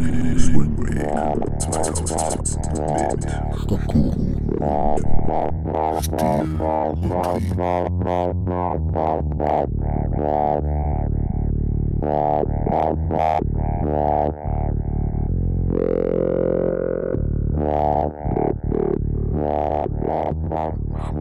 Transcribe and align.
Swing 0.00 0.72
Break 0.76 0.96
2000 1.58 2.72
mit 2.72 3.26
Staku, 3.62 4.10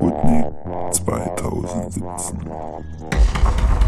Whitney 0.01 0.43
2017 0.91 3.78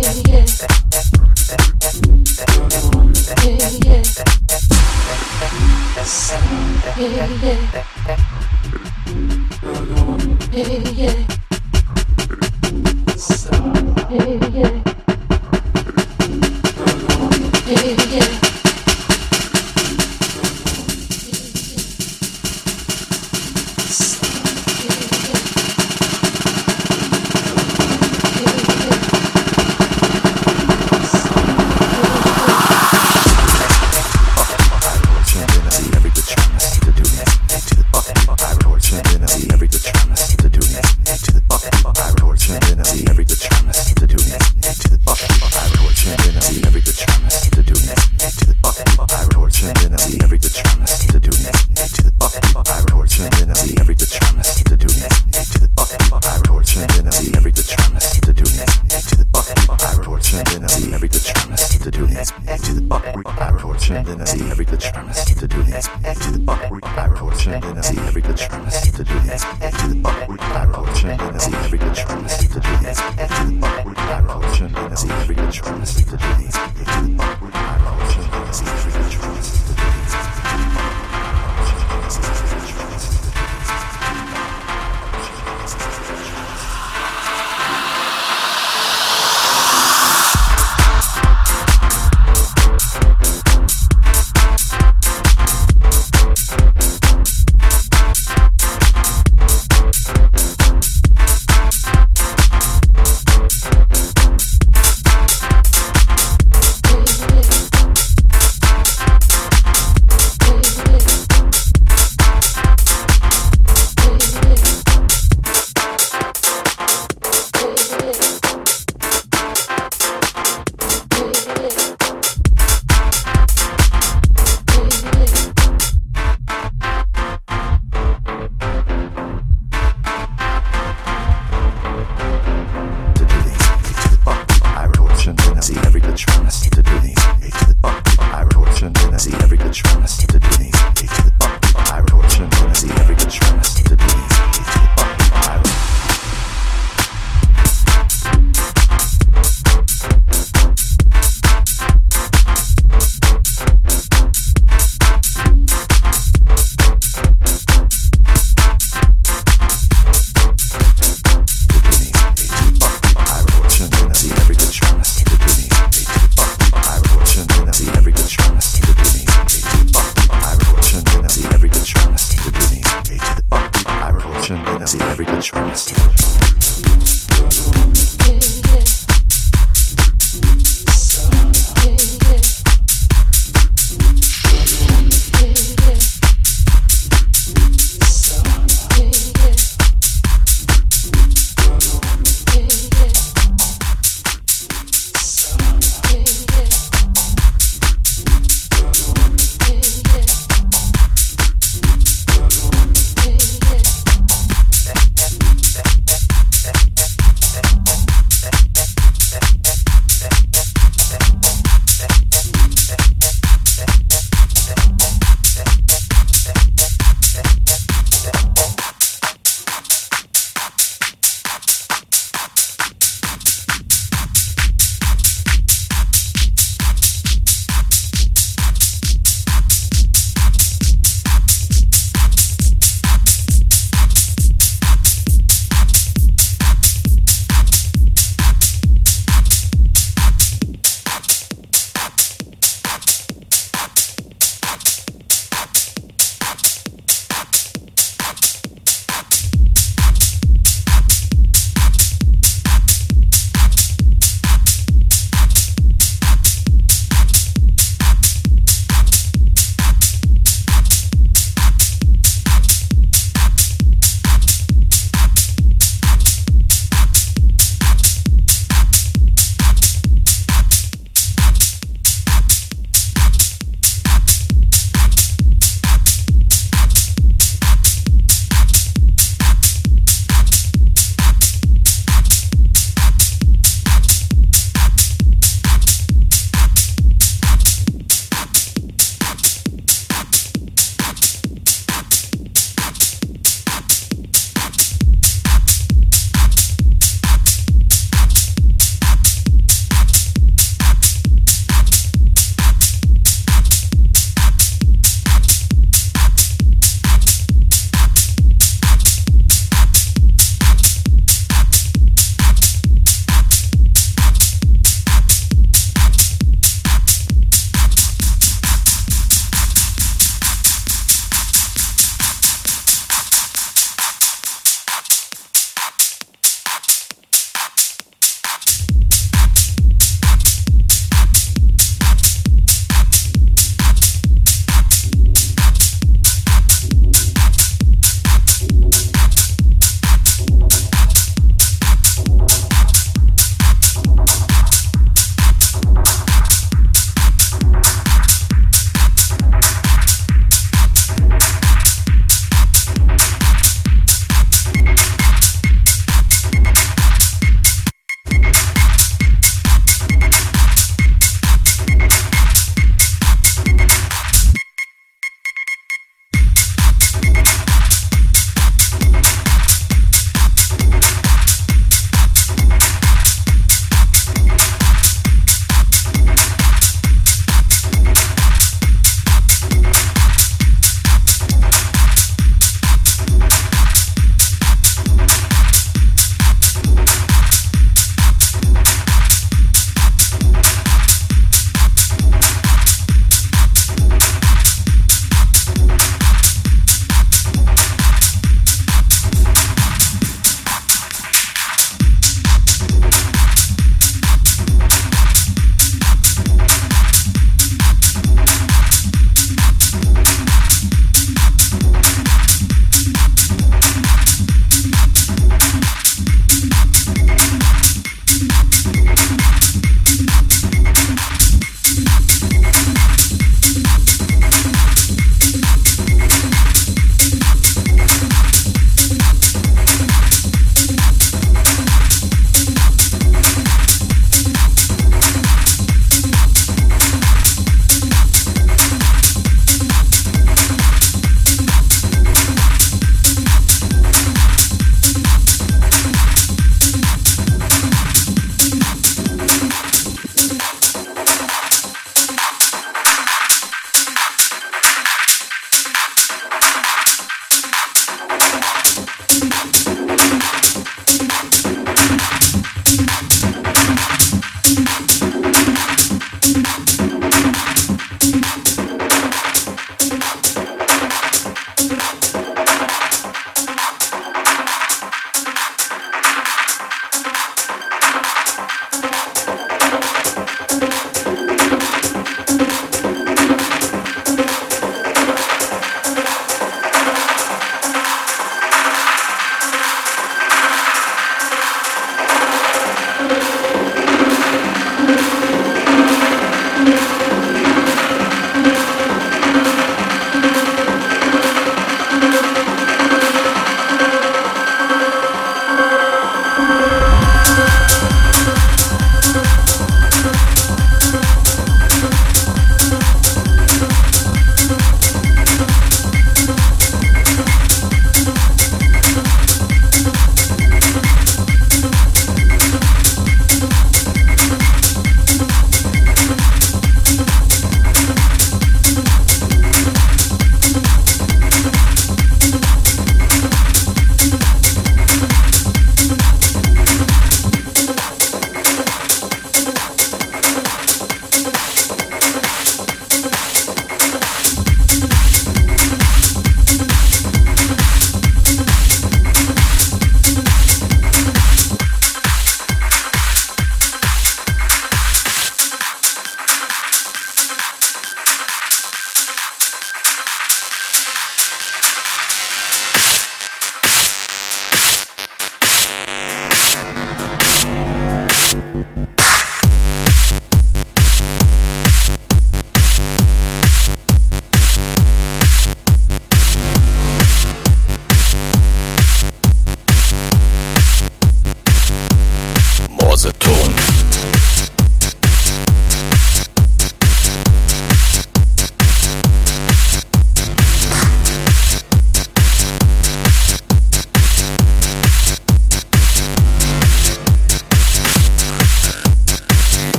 yeah. 10.96 11.37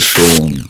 Schon. 0.00 0.68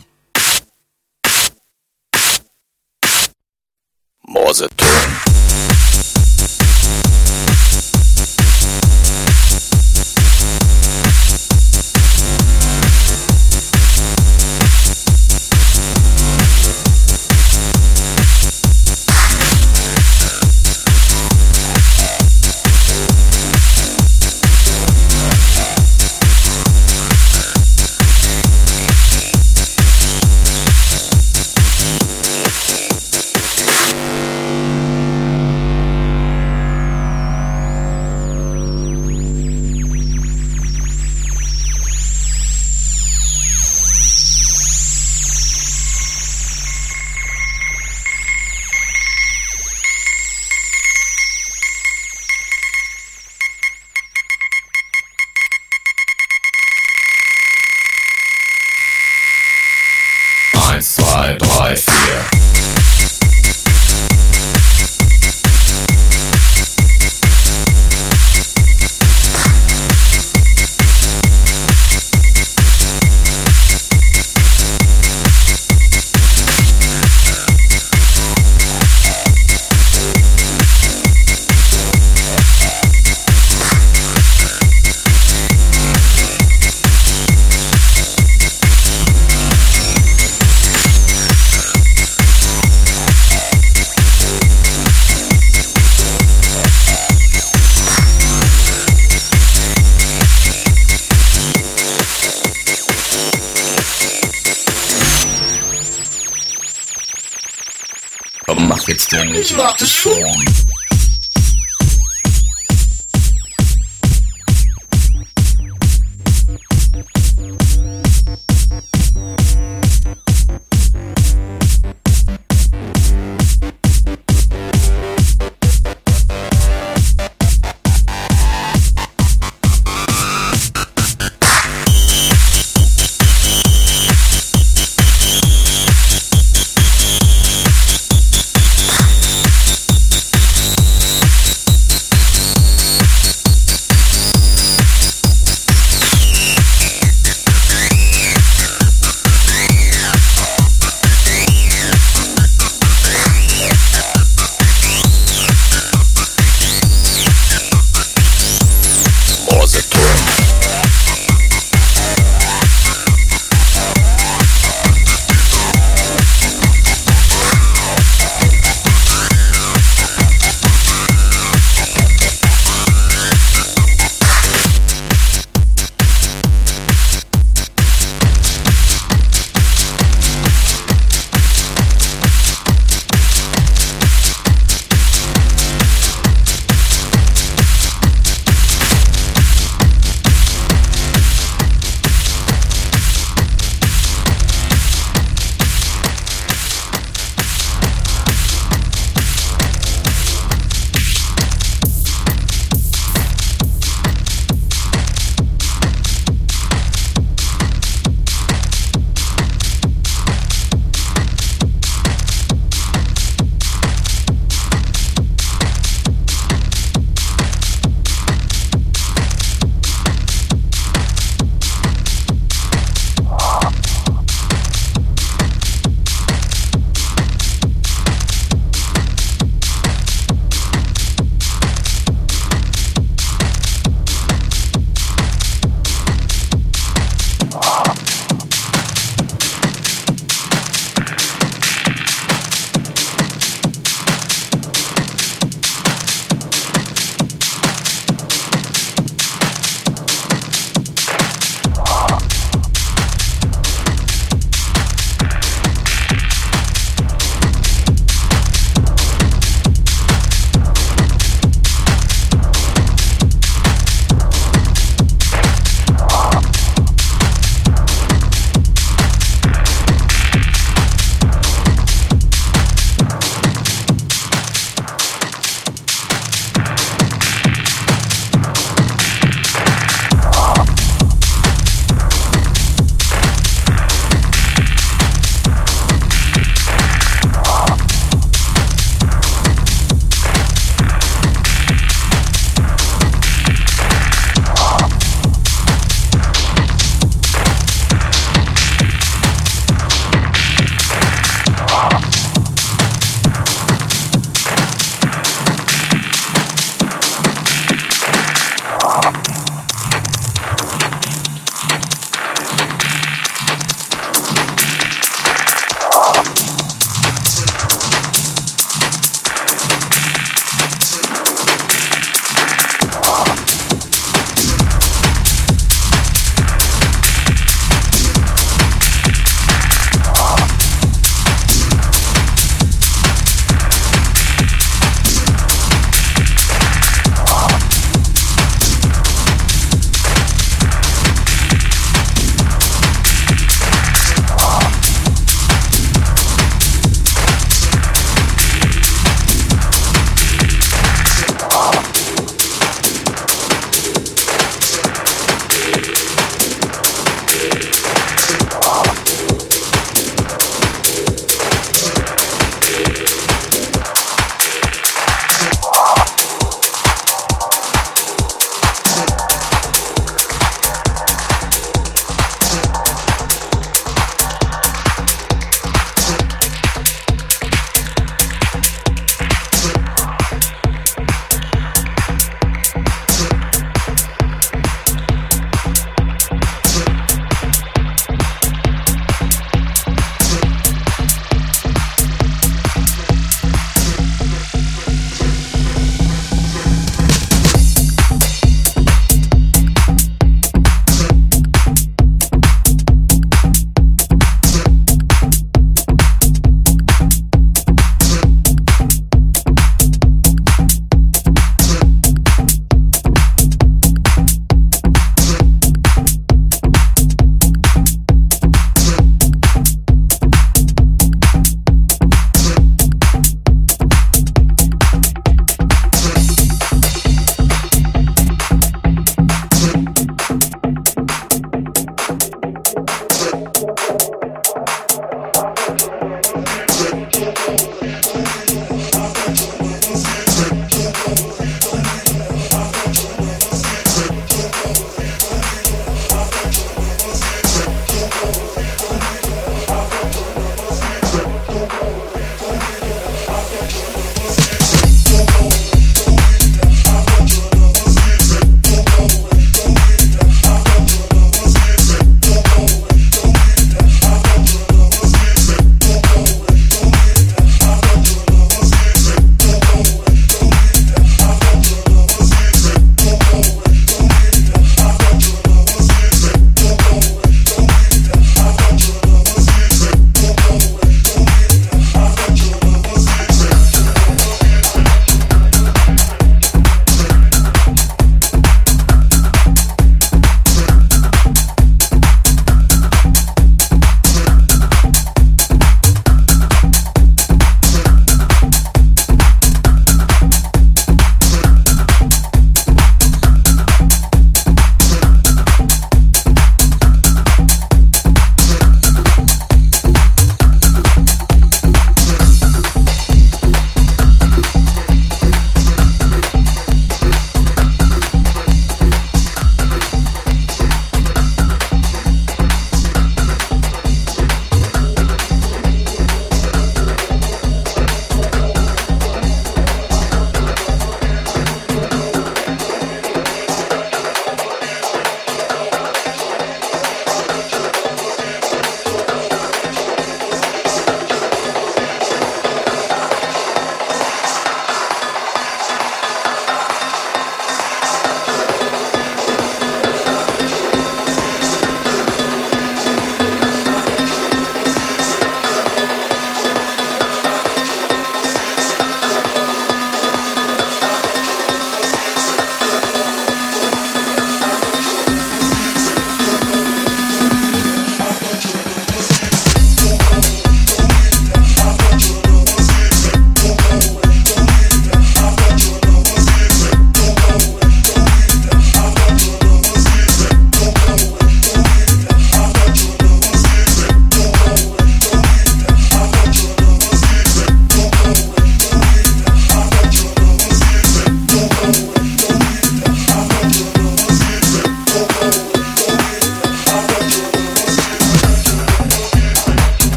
Morseton. 4.27 5.04